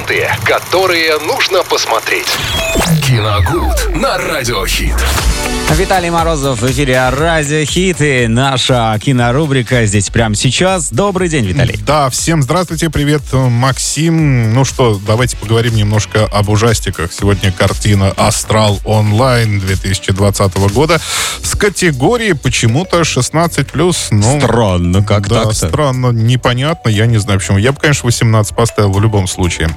ленты, 0.00 0.28
которые 0.44 1.18
нужно 1.18 1.62
посмотреть. 1.62 2.26
Киногуд 3.06 3.94
на 3.94 4.18
Радиохит. 4.18 4.94
Виталий 5.76 6.10
Морозов 6.10 6.60
в 6.60 6.70
эфире 6.70 7.08
Радио 7.10 7.64
Хиты. 7.64 8.28
Наша 8.28 8.98
кинорубрика 9.02 9.86
здесь 9.86 10.10
прямо 10.10 10.34
сейчас. 10.34 10.90
Добрый 10.90 11.28
день, 11.28 11.46
Виталий. 11.46 11.78
Да, 11.86 12.10
всем 12.10 12.42
здравствуйте, 12.42 12.90
привет, 12.90 13.22
Максим. 13.32 14.52
Ну 14.52 14.64
что, 14.64 15.00
давайте 15.06 15.36
поговорим 15.36 15.74
немножко 15.76 16.24
об 16.26 16.48
ужастиках. 16.48 17.12
Сегодня 17.12 17.52
картина 17.52 18.12
«Астрал 18.16 18.80
онлайн» 18.84 19.60
2020 19.60 20.56
года 20.72 21.00
с 21.42 21.54
категорией 21.56 22.34
почему-то 22.34 23.02
16+. 23.02 23.96
Ну, 24.10 24.40
Странно, 24.40 25.02
как 25.04 25.28
да, 25.28 25.44
так-то? 25.44 25.68
странно, 25.68 26.08
непонятно, 26.08 26.88
я 26.88 27.06
не 27.06 27.18
знаю 27.18 27.38
почему. 27.38 27.58
Я 27.58 27.72
бы, 27.72 27.80
конечно, 27.80 28.06
18 28.06 28.54
поставил 28.54 28.92
в 28.92 29.00
любом 29.00 29.28
случае. 29.28 29.70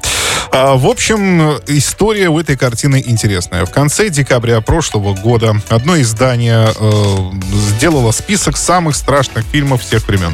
А, 0.55 0.75
в 0.75 0.85
общем, 0.85 1.57
история 1.66 2.30
у 2.30 2.39
этой 2.39 2.55
картины 2.55 3.03
интересная. 3.03 3.66
В 3.66 3.71
конце 3.71 4.09
декабря 4.09 4.62
прошлого 4.62 5.16
года 5.16 5.55
одно 5.70 5.99
издание 5.99 6.67
э, 6.79 7.31
сделало 7.55 8.12
список 8.12 8.55
самых 8.55 8.95
страшных 8.95 9.45
фильмов 9.45 9.81
всех 9.81 10.07
времен. 10.07 10.34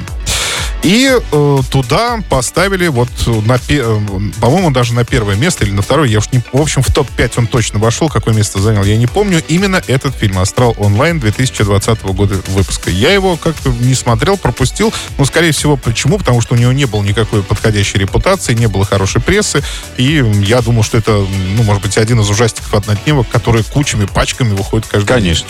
И 0.81 1.11
э, 1.11 1.57
туда 1.69 2.19
поставили 2.29 2.87
вот 2.87 3.09
на, 3.25 3.59
э, 3.67 3.99
по-моему, 4.39 4.71
даже 4.71 4.93
на 4.93 5.03
первое 5.03 5.35
место 5.35 5.65
или 5.65 5.71
на 5.71 5.81
второе, 5.81 6.07
я 6.07 6.19
уж 6.19 6.31
не... 6.31 6.41
В 6.53 6.61
общем, 6.61 6.81
в 6.81 6.93
топ-5 6.93 7.33
он 7.37 7.47
точно 7.47 7.79
вошел, 7.79 8.07
какое 8.07 8.33
место 8.33 8.59
занял, 8.59 8.83
я 8.85 8.95
не 8.95 9.07
помню. 9.07 9.43
Именно 9.49 9.81
этот 9.87 10.15
фильм 10.15 10.39
«Астрал 10.39 10.73
онлайн» 10.77 11.19
2020 11.19 12.01
года 12.03 12.35
выпуска. 12.47 12.89
Я 12.89 13.11
его 13.11 13.35
как-то 13.35 13.69
не 13.69 13.93
смотрел, 13.93 14.37
пропустил. 14.37 14.93
Ну, 15.17 15.25
скорее 15.25 15.51
всего, 15.51 15.75
почему? 15.75 16.17
Потому 16.17 16.39
что 16.39 16.55
у 16.55 16.57
него 16.57 16.71
не 16.71 16.85
было 16.85 17.03
никакой 17.03 17.43
подходящей 17.43 17.99
репутации, 17.99 18.53
не 18.53 18.67
было 18.67 18.85
хорошей 18.85 19.21
прессы. 19.21 19.61
И 19.97 20.23
я 20.45 20.61
думал, 20.61 20.83
что 20.83 20.97
это, 20.97 21.11
ну, 21.11 21.63
может 21.63 21.81
быть, 21.83 21.97
один 21.97 22.21
из 22.21 22.29
ужастиков 22.29 22.73
однодневок, 22.73 23.27
которые 23.27 23.65
кучами, 23.65 24.05
пачками 24.05 24.53
выходит 24.53 24.87
каждый 24.87 25.07
Конечно. 25.07 25.47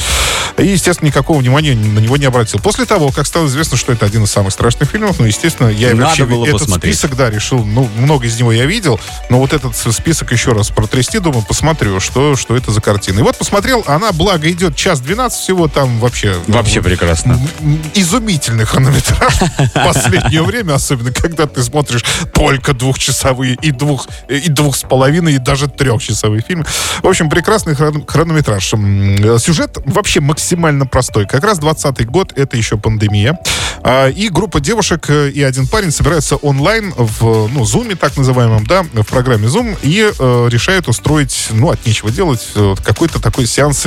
день. 0.58 0.68
И, 0.68 0.72
естественно, 0.72 1.08
никакого 1.08 1.40
внимания 1.40 1.76
на 1.76 2.00
него 2.00 2.18
не 2.18 2.26
обратил. 2.26 2.60
После 2.60 2.86
того, 2.86 3.12
как 3.12 3.28
стало 3.28 3.46
известно, 3.46 3.78
что 3.78 3.92
это 3.92 4.08
один 4.08 4.24
из 4.24 4.32
самых 4.32 4.54
страшных 4.54 4.90
фильмов, 4.90 5.19
ну, 5.20 5.26
естественно, 5.26 5.68
я 5.70 5.90
Надо 5.90 6.04
вообще 6.06 6.26
было 6.26 6.46
этот 6.46 6.62
посмотреть. 6.62 6.96
список, 6.98 7.16
да, 7.18 7.30
решил, 7.30 7.64
ну, 7.64 7.88
много 7.98 8.26
из 8.26 8.40
него 8.40 8.52
я 8.52 8.66
видел, 8.66 9.00
но 9.30 9.40
вот 9.40 9.54
этот 9.54 9.76
список 9.76 10.32
еще 10.32 10.54
раз 10.54 10.70
протрясти, 10.70 11.20
думаю, 11.20 11.44
посмотрю, 11.46 12.00
что, 12.00 12.36
что 12.36 12.56
это 12.56 12.72
за 12.72 12.82
картина. 12.82 13.20
И 13.20 13.24
вот 13.24 13.38
посмотрел, 13.38 13.84
она, 13.88 14.12
благо, 14.12 14.50
идет 14.50 14.76
час 14.76 15.02
12 15.02 15.40
всего, 15.40 15.68
там 15.68 16.00
вообще... 16.00 16.36
Вообще 16.48 16.82
прекрасно. 16.82 17.40
м, 17.60 17.82
Изумительный 17.94 18.66
хронометраж 18.66 19.34
в 19.58 19.70
последнее 19.74 20.42
время, 20.44 20.74
особенно 20.76 21.12
когда 21.12 21.46
ты 21.48 21.62
смотришь 21.64 22.04
только 22.34 22.74
двухчасовые 22.74 23.58
и 23.62 23.72
двух, 23.72 24.08
и 24.30 24.50
двух 24.50 24.76
с 24.76 24.84
половиной, 24.84 25.34
и 25.36 25.38
даже 25.38 25.68
трехчасовые 25.68 26.42
фильмы. 26.42 26.66
В 27.04 27.08
общем, 27.08 27.30
прекрасный 27.30 27.74
хрон- 27.76 28.06
хронометраж. 28.08 28.74
М, 28.74 29.40
Сюжет 29.40 29.78
вообще 29.86 30.20
максимально 30.22 30.86
простой. 30.86 31.28
Как 31.28 31.44
раз 31.44 31.60
20 31.60 32.06
год, 32.08 32.34
это 32.38 32.56
еще 32.58 32.78
пандемия. 32.78 33.38
А, 33.84 34.08
И 34.10 34.30
группа 34.30 34.60
девушек 34.60 35.09
э, 35.10 35.30
и 35.30 35.42
один 35.44 35.68
парень 35.68 35.92
собираются 35.92 36.36
онлайн 36.38 36.94
в, 36.96 37.48
ну, 37.48 37.64
Zoom, 37.64 37.96
так 37.96 38.18
называемом, 38.18 38.66
да, 38.66 38.84
в 38.84 39.04
программе 39.04 39.48
Zoom, 39.48 39.78
и 39.82 40.12
э, 40.18 40.50
решают 40.50 40.88
устроить, 40.88 41.48
ну, 41.52 41.70
от 41.70 41.86
нечего 41.86 42.12
делать, 42.12 42.48
э, 42.56 42.76
какой-то 42.84 43.20
такой 43.20 43.46
сеанс, 43.46 43.86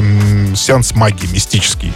сеанс 0.57 0.95
магии 0.95 1.27
мистический. 1.33 1.93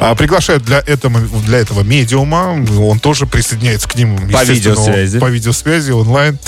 А, 0.00 0.14
приглашают 0.14 0.64
для 0.64 0.78
этого, 0.78 1.20
для 1.20 1.58
этого 1.58 1.82
медиума, 1.82 2.64
он 2.78 3.00
тоже 3.00 3.26
присоединяется 3.26 3.88
к 3.88 3.96
ним, 3.96 4.16
По 4.30 4.44
видеосвязи. 4.44 5.18
По 5.18 5.26
видеосвязи 5.26 5.90
онлайн. 5.90 6.38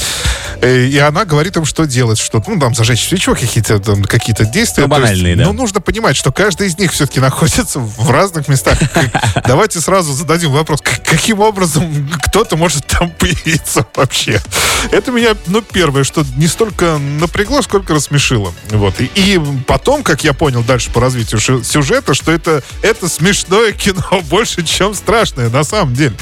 Э, 0.60 0.86
И 0.86 0.98
она 0.98 1.24
говорит 1.24 1.56
им, 1.56 1.64
что 1.64 1.84
делать, 1.86 2.18
что, 2.18 2.42
ну, 2.46 2.58
там, 2.58 2.74
зажечь 2.74 3.06
свечу, 3.08 3.34
какие-то 3.34 3.78
там, 3.78 4.04
какие-то 4.04 4.44
действия. 4.44 4.84
Ну, 4.84 4.88
То 4.88 4.96
есть, 4.96 5.10
банальные, 5.12 5.36
да. 5.36 5.44
Ну, 5.44 5.52
нужно 5.52 5.80
понимать, 5.80 6.16
что 6.16 6.32
каждый 6.32 6.66
из 6.68 6.78
них 6.78 6.92
все-таки 6.92 7.20
находится 7.20 7.78
в 7.80 8.10
разных 8.10 8.48
местах. 8.48 8.78
Давайте 9.46 9.80
сразу 9.80 10.12
зададим 10.12 10.50
вопрос, 10.52 10.80
каким 10.82 11.40
образом 11.40 12.08
кто-то 12.24 12.56
может 12.56 12.86
там 12.86 13.10
появиться 13.18 13.86
вообще? 13.94 14.40
Это 14.92 15.10
меня, 15.12 15.36
ну, 15.46 15.62
первое, 15.62 16.04
что 16.04 16.24
не 16.36 16.46
столько 16.46 16.98
напрягло, 16.98 17.62
сколько 17.62 17.94
рассмешило. 17.94 18.52
Вот. 18.70 19.00
И, 19.00 19.10
и 19.14 19.40
потом, 19.66 20.02
как 20.02 20.24
я 20.24 20.32
понял 20.32 20.62
дальше 20.62 20.90
по 20.90 21.00
развитию 21.00 21.40
сюжета, 21.64 22.14
что 22.14 22.32
это, 22.32 22.62
это 22.82 23.08
смешное 23.08 23.72
кино 23.72 24.20
больше, 24.30 24.62
чем 24.64 24.94
страшное, 24.94 25.48
на 25.50 25.64
самом 25.64 25.94
деле. 25.94 26.14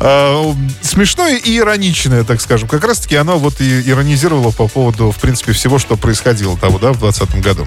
А, 0.00 0.54
смешное 0.82 1.36
и 1.36 1.58
ироничное, 1.58 2.24
так 2.24 2.40
скажем. 2.40 2.68
Как 2.68 2.84
раз-таки 2.84 3.16
оно 3.16 3.38
вот 3.38 3.60
и 3.60 3.80
иронизировало 3.88 4.50
по 4.50 4.68
поводу, 4.68 5.10
в 5.10 5.16
принципе, 5.16 5.52
всего, 5.52 5.78
что 5.78 5.96
происходило 5.96 6.56
того, 6.56 6.78
да, 6.78 6.92
в 6.92 6.98
2020 6.98 7.42
году. 7.42 7.66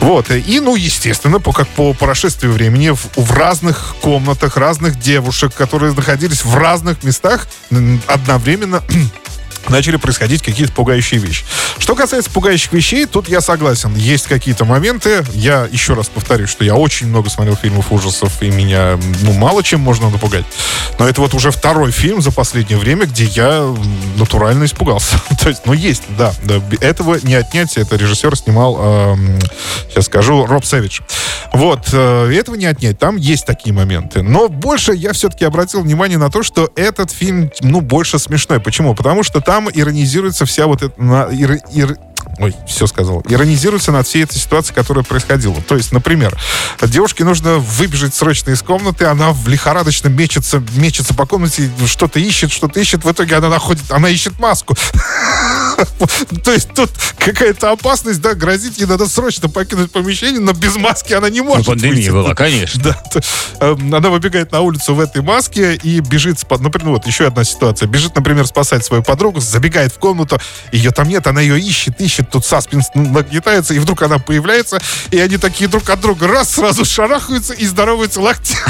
Вот. 0.00 0.30
И, 0.30 0.60
ну, 0.60 0.76
естественно, 0.76 1.40
по, 1.40 1.52
как 1.52 1.68
по 1.68 1.92
прошествии 1.92 2.48
времени 2.48 2.90
в, 2.90 3.06
в 3.16 3.32
разных 3.32 3.96
комнатах 4.00 4.56
разных 4.56 4.98
девушек, 4.98 5.54
которые 5.54 5.92
находились 5.92 6.44
в 6.44 6.56
разных 6.56 7.02
местах 7.02 7.46
одновременно 8.06 8.82
начали 9.70 9.96
происходить 9.96 10.42
какие-то 10.42 10.72
пугающие 10.72 11.20
вещи. 11.20 11.44
Что 11.78 11.94
касается 11.94 12.30
пугающих 12.30 12.72
вещей, 12.72 13.06
тут 13.06 13.28
я 13.28 13.40
согласен. 13.40 13.94
Есть 13.94 14.26
какие-то 14.26 14.64
моменты. 14.64 15.24
Я 15.32 15.68
еще 15.70 15.94
раз 15.94 16.08
повторю, 16.08 16.46
что 16.46 16.64
я 16.64 16.74
очень 16.74 17.08
много 17.08 17.30
смотрел 17.30 17.56
фильмов 17.56 17.92
ужасов, 17.92 18.42
и 18.42 18.50
меня, 18.50 18.98
ну, 19.22 19.32
мало 19.32 19.62
чем 19.62 19.80
можно 19.80 20.10
напугать. 20.10 20.44
Но 20.98 21.08
это 21.08 21.20
вот 21.20 21.34
уже 21.34 21.50
второй 21.50 21.90
фильм 21.90 22.20
за 22.22 22.32
последнее 22.32 22.78
время, 22.78 23.06
где 23.06 23.24
я 23.24 23.74
натурально 24.16 24.64
испугался. 24.64 25.20
То 25.40 25.48
есть, 25.48 25.62
ну, 25.66 25.72
есть, 25.72 26.02
да. 26.16 26.32
да. 26.44 26.60
Этого 26.80 27.18
не 27.22 27.34
отнять. 27.34 27.76
Это 27.76 27.96
режиссер 27.96 28.36
снимал, 28.36 28.78
эм, 28.78 29.38
сейчас 29.90 30.06
скажу, 30.06 30.46
Роб 30.46 30.64
Сэвидж. 30.64 31.00
Вот, 31.52 31.88
э, 31.92 32.32
этого 32.34 32.56
не 32.56 32.66
отнять. 32.66 32.98
Там 32.98 33.16
есть 33.16 33.46
такие 33.46 33.72
моменты. 33.74 34.22
Но 34.22 34.48
больше 34.48 34.92
я 34.94 35.12
все-таки 35.12 35.44
обратил 35.44 35.82
внимание 35.82 36.18
на 36.18 36.30
то, 36.30 36.42
что 36.42 36.70
этот 36.76 37.10
фильм, 37.10 37.50
ну, 37.60 37.80
больше 37.80 38.18
смешной. 38.18 38.60
Почему? 38.60 38.94
Потому 38.94 39.22
что 39.22 39.40
там 39.40 39.68
иронизируется 39.72 40.46
вся 40.46 40.66
вот 40.66 40.82
эта... 40.82 41.00
на- 41.00 41.28
иро- 41.28 41.60
иро- 41.72 41.96
Ой, 42.38 42.54
все 42.66 42.86
сказал. 42.86 43.22
Иронизируется 43.28 43.92
над 43.92 44.06
всей 44.06 44.24
этой 44.24 44.36
ситуацией, 44.38 44.74
которая 44.74 45.04
происходила. 45.04 45.56
То 45.62 45.76
есть, 45.76 45.92
например, 45.92 46.36
девушке 46.82 47.24
нужно 47.24 47.56
выбежать 47.56 48.14
срочно 48.14 48.50
из 48.50 48.62
комнаты, 48.62 49.06
она 49.06 49.32
в 49.32 49.48
лихорадочно 49.48 50.08
мечется, 50.08 50.62
мечется 50.74 51.14
по 51.14 51.24
комнате, 51.24 51.70
что-то 51.86 52.18
ищет, 52.18 52.52
что-то 52.52 52.78
ищет, 52.80 53.04
в 53.04 53.10
итоге 53.10 53.36
она 53.36 53.48
находит, 53.48 53.84
она 53.90 54.08
ищет 54.08 54.38
маску. 54.38 54.74
То 56.44 56.52
есть 56.52 56.72
тут 56.74 56.90
какая-то 57.18 57.70
опасность, 57.72 58.20
да, 58.20 58.34
грозит, 58.34 58.78
ей 58.78 58.86
надо 58.86 59.06
срочно 59.08 59.48
покинуть 59.48 59.90
помещение, 59.92 60.40
но 60.40 60.52
без 60.52 60.76
маски 60.76 61.12
она 61.12 61.28
не 61.30 61.40
Ну, 61.40 61.46
может. 61.46 61.66
пандемия 61.66 61.96
выйти. 61.96 62.10
была, 62.10 62.34
конечно. 62.34 62.82
Да, 62.82 63.20
эм, 63.60 63.94
она 63.94 64.10
выбегает 64.10 64.52
на 64.52 64.60
улицу 64.60 64.94
в 64.94 65.00
этой 65.00 65.22
маске 65.22 65.74
и 65.74 66.00
бежит, 66.00 66.36
спа- 66.38 66.60
например, 66.60 66.90
вот 66.90 67.06
еще 67.06 67.26
одна 67.26 67.44
ситуация. 67.44 67.86
Бежит, 67.88 68.14
например, 68.14 68.46
спасать 68.46 68.84
свою 68.84 69.02
подругу, 69.02 69.40
забегает 69.40 69.92
в 69.92 69.98
комнату, 69.98 70.38
ее 70.72 70.90
там 70.90 71.08
нет, 71.08 71.26
она 71.26 71.40
ее 71.40 71.58
ищет, 71.60 72.00
ищет, 72.00 72.30
тут 72.30 72.44
саспенс 72.44 72.86
нагнетается, 72.94 73.74
и 73.74 73.78
вдруг 73.78 74.02
она 74.02 74.18
появляется, 74.18 74.80
и 75.10 75.18
они 75.18 75.36
такие 75.36 75.68
друг 75.68 75.88
от 75.90 76.00
друга 76.00 76.26
раз, 76.28 76.50
сразу 76.54 76.84
шарахаются 76.84 77.52
и 77.54 77.66
здороваются 77.66 78.20
локти. 78.20 78.56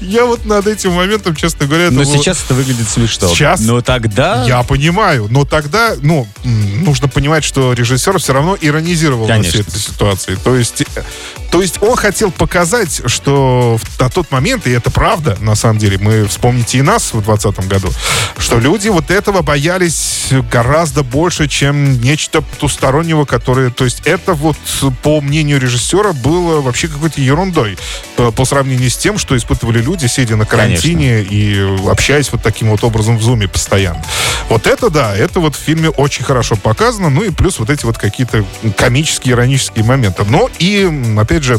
Я 0.00 0.24
вот 0.24 0.44
над 0.44 0.66
этим 0.66 0.92
моментом, 0.92 1.34
честно 1.34 1.66
говоря, 1.66 1.90
Но 1.90 2.04
сейчас 2.04 2.42
это 2.44 2.54
выглядит 2.54 2.88
смешно. 2.88 3.28
Сейчас? 3.28 3.60
Но 3.60 3.80
тогда... 3.80 4.44
Я 4.46 4.62
понимаю, 4.72 5.26
но 5.28 5.44
тогда, 5.44 5.96
ну, 6.00 6.26
нужно 6.44 7.06
понимать, 7.06 7.44
что 7.44 7.74
режиссер 7.74 8.18
все 8.18 8.32
равно 8.32 8.56
иронизировал 8.58 9.28
над 9.28 9.44
всей 9.44 9.58
Конечно. 9.58 9.70
этой 9.70 9.80
ситуацией. 9.80 10.38
То 10.42 10.56
есть, 10.56 10.80
э, 10.80 11.02
то 11.50 11.60
есть 11.60 11.82
он 11.82 11.94
хотел 11.94 12.30
показать, 12.30 13.02
что 13.04 13.78
на 13.98 14.08
тот 14.08 14.30
момент, 14.30 14.66
и 14.66 14.70
это 14.70 14.90
правда, 14.90 15.36
на 15.40 15.56
самом 15.56 15.76
деле, 15.76 15.98
мы 15.98 16.26
вспомните 16.26 16.78
и 16.78 16.82
нас 16.82 17.12
в 17.12 17.22
2020 17.22 17.68
году, 17.68 17.90
что 18.38 18.58
люди 18.58 18.88
вот 18.88 19.10
этого 19.10 19.42
боялись 19.42 20.28
гораздо 20.50 21.02
больше, 21.02 21.48
чем 21.48 22.00
нечто 22.00 22.40
потустороннего, 22.40 23.26
которое, 23.26 23.68
то 23.68 23.84
есть 23.84 24.00
это 24.06 24.32
вот, 24.32 24.56
по 25.02 25.20
мнению 25.20 25.60
режиссера, 25.60 26.14
было 26.14 26.62
вообще 26.62 26.88
какой-то 26.88 27.20
ерундой 27.20 27.76
э, 28.16 28.32
по 28.34 28.46
сравнению 28.46 28.88
с 28.88 28.96
тем, 28.96 29.18
что 29.18 29.36
испытывали 29.36 29.82
люди, 29.82 30.06
сидя 30.06 30.36
на 30.36 30.46
карантине 30.46 31.20
и 31.20 31.60
общаясь 31.86 32.32
вот 32.32 32.42
таким 32.42 32.70
вот 32.70 32.82
образом 32.84 33.18
в 33.18 33.22
зуме 33.22 33.48
постоянно. 33.48 34.02
Вот 34.48 34.61
это 34.66 34.90
да, 34.90 35.16
это 35.16 35.40
вот 35.40 35.54
в 35.54 35.58
фильме 35.58 35.90
очень 35.90 36.24
хорошо 36.24 36.56
показано, 36.56 37.10
ну 37.10 37.22
и 37.22 37.30
плюс 37.30 37.58
вот 37.58 37.70
эти 37.70 37.84
вот 37.84 37.98
какие-то 37.98 38.44
комические, 38.76 39.34
иронические 39.34 39.84
моменты. 39.84 40.24
Но 40.24 40.50
и, 40.58 40.90
опять 41.18 41.42
же, 41.42 41.58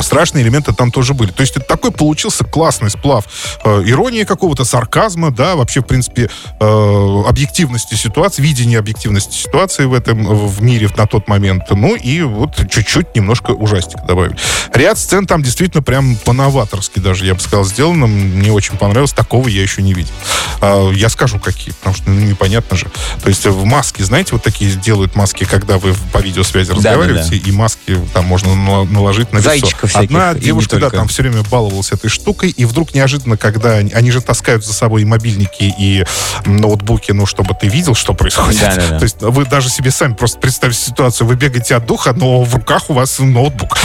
страшные 0.00 0.44
элементы 0.44 0.72
там 0.72 0.90
тоже 0.90 1.14
были. 1.14 1.30
То 1.30 1.42
есть 1.42 1.56
это 1.56 1.66
такой 1.66 1.90
получился 1.90 2.44
классный 2.44 2.90
сплав 2.90 3.24
э, 3.64 3.82
иронии 3.86 4.24
какого-то, 4.24 4.64
сарказма, 4.64 5.30
да, 5.30 5.56
вообще, 5.56 5.80
в 5.80 5.84
принципе, 5.84 6.30
э, 6.60 7.22
объективности 7.26 7.94
ситуации, 7.94 8.42
видения 8.42 8.78
объективности 8.78 9.34
ситуации 9.34 9.84
в 9.84 9.94
этом, 9.94 10.24
в 10.24 10.62
мире 10.62 10.88
на 10.96 11.06
тот 11.06 11.28
момент. 11.28 11.64
Ну 11.70 11.94
и 11.94 12.22
вот 12.22 12.56
чуть-чуть 12.70 13.14
немножко 13.14 13.52
ужастика 13.52 14.02
добавили. 14.06 14.36
Ряд 14.72 14.98
сцен 14.98 15.26
там 15.26 15.42
действительно 15.42 15.82
прям 15.82 16.16
по-новаторски 16.16 16.98
даже, 16.98 17.26
я 17.26 17.34
бы 17.34 17.40
сказал, 17.40 17.64
сделано. 17.64 18.06
Мне 18.06 18.52
очень 18.52 18.76
понравилось. 18.76 19.12
Такого 19.12 19.48
я 19.48 19.62
еще 19.62 19.82
не 19.82 19.94
видел. 19.94 20.12
Э, 20.60 20.90
я 20.94 21.08
скажу, 21.08 21.38
какие, 21.38 21.74
потому 21.74 21.96
что 21.96 22.10
ну, 22.10 22.20
непонятно 22.20 22.76
же. 22.76 22.86
То 23.22 23.28
есть 23.28 23.46
в 23.46 23.64
маске, 23.64 24.04
знаете, 24.04 24.30
вот 24.32 24.42
такие 24.42 24.72
делают 24.72 25.14
маски, 25.14 25.44
когда 25.44 25.78
вы 25.78 25.94
по 26.12 26.18
видеосвязи 26.18 26.70
разговариваете, 26.70 27.30
да, 27.30 27.36
да, 27.36 27.42
да. 27.42 27.50
И 27.88 27.96
там 28.12 28.24
можно 28.26 28.54
наложить 28.84 29.32
на 29.32 29.38
лицо. 29.38 29.50
Зайчиков 29.50 29.96
Одна 29.96 30.34
девушка, 30.34 30.78
да, 30.78 30.90
там 30.90 31.08
все 31.08 31.22
время 31.22 31.42
баловалась 31.44 31.92
этой 31.92 32.08
штукой, 32.08 32.50
и 32.50 32.64
вдруг 32.64 32.94
неожиданно, 32.94 33.36
когда 33.36 33.72
они, 33.72 33.92
они 33.92 34.10
же 34.10 34.20
таскают 34.20 34.64
за 34.64 34.72
собой 34.72 35.02
и 35.02 35.04
мобильники, 35.04 35.74
и 35.78 36.04
ноутбуки, 36.44 37.12
ну, 37.12 37.26
чтобы 37.26 37.54
ты 37.54 37.68
видел, 37.68 37.94
что 37.94 38.14
происходит. 38.14 38.60
Да, 38.60 38.76
да, 38.76 38.88
да. 38.88 38.98
То 38.98 39.02
есть 39.04 39.16
вы 39.20 39.44
даже 39.44 39.68
себе 39.68 39.90
сами 39.90 40.14
просто 40.14 40.38
представьте 40.38 40.78
ситуацию, 40.80 41.26
вы 41.26 41.36
бегаете 41.36 41.76
от 41.76 41.86
духа, 41.86 42.12
но 42.12 42.42
в 42.42 42.54
руках 42.54 42.90
у 42.90 42.94
вас 42.94 43.18
ноутбук. 43.18 43.78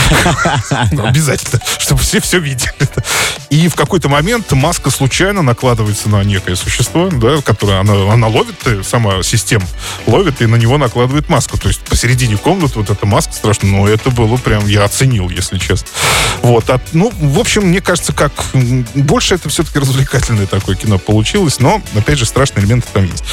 Обязательно, 0.70 1.60
чтобы 1.78 2.00
все 2.00 2.20
все 2.20 2.38
видели. 2.38 2.72
И 3.50 3.68
в 3.68 3.74
какой-то 3.74 4.08
момент 4.08 4.50
маска 4.52 4.90
случайно 4.90 5.42
накладывается 5.42 6.08
на 6.08 6.24
некое 6.24 6.56
существо, 6.56 7.08
да, 7.10 7.40
которое 7.42 7.80
она, 7.80 8.12
она 8.12 8.26
ловит, 8.26 8.56
э, 8.66 8.82
сама 8.82 9.22
система 9.22 9.66
ловит 10.06 10.42
и 10.42 10.46
на 10.46 10.56
него 10.56 10.78
накладывает 10.78 11.28
маску. 11.28 11.58
То 11.58 11.68
есть 11.68 11.80
посередине 11.80 12.36
комнаты 12.36 12.78
вот 12.78 12.90
эта 12.90 13.06
маска 13.06 13.32
страшная, 13.32 13.70
но 13.70 13.88
это 13.94 14.10
было 14.10 14.36
прям, 14.36 14.66
я 14.66 14.84
оценил, 14.84 15.30
если 15.30 15.58
честно. 15.58 15.88
Вот, 16.42 16.68
а, 16.68 16.80
ну, 16.92 17.12
в 17.16 17.38
общем, 17.38 17.68
мне 17.68 17.80
кажется, 17.80 18.12
как 18.12 18.32
больше 18.94 19.36
это 19.36 19.48
все-таки 19.48 19.78
развлекательное 19.78 20.46
такое 20.46 20.76
кино 20.76 20.98
получилось, 20.98 21.60
но, 21.60 21.80
опять 21.96 22.18
же, 22.18 22.26
страшные 22.26 22.64
элементы 22.64 22.88
там 22.92 23.04
есть. 23.04 23.24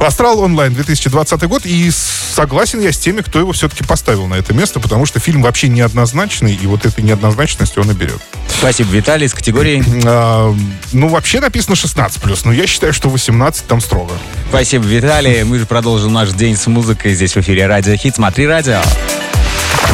Астрал 0.00 0.40
онлайн 0.40 0.74
2020 0.74 1.42
год, 1.44 1.62
и 1.64 1.90
согласен 1.90 2.80
я 2.80 2.92
с 2.92 2.98
теми, 2.98 3.20
кто 3.20 3.38
его 3.38 3.52
все-таки 3.52 3.84
поставил 3.84 4.26
на 4.26 4.34
это 4.34 4.52
место, 4.52 4.80
потому 4.80 5.06
что 5.06 5.20
фильм 5.20 5.42
вообще 5.42 5.68
неоднозначный, 5.68 6.54
и 6.54 6.66
вот 6.66 6.84
этой 6.86 7.02
неоднозначностью 7.02 7.82
он 7.82 7.90
и 7.90 7.94
берет. 7.94 8.20
Спасибо, 8.58 8.90
Виталий, 8.90 9.28
с 9.28 9.34
категорией? 9.34 9.82
А, 10.04 10.54
ну, 10.92 11.08
вообще 11.08 11.40
написано 11.40 11.74
16+, 11.74 12.40
но 12.44 12.52
я 12.52 12.66
считаю, 12.66 12.92
что 12.92 13.08
18 13.08 13.66
там 13.66 13.80
строго. 13.80 14.12
Спасибо, 14.48 14.84
Виталий. 14.84 15.44
Мы 15.44 15.58
же 15.58 15.66
продолжим 15.66 16.12
наш 16.12 16.30
день 16.30 16.56
с 16.56 16.66
музыкой 16.66 17.14
здесь 17.14 17.34
в 17.34 17.38
эфире 17.38 17.66
Радио 17.66 17.96
Хит. 17.96 18.16
Смотри 18.16 18.46
радио. 18.46 18.80